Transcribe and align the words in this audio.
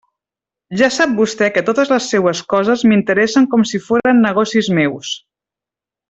Ja 0.79 0.87
sap 0.95 1.11
vostè 1.17 1.49
que 1.57 1.63
totes 1.67 1.91
les 1.93 2.07
seues 2.15 2.41
coses 2.55 2.85
m'interessen 2.91 3.45
com 3.55 3.67
si 3.73 3.81
foren 3.91 4.23
negocis 4.29 4.71
meus. 4.83 5.13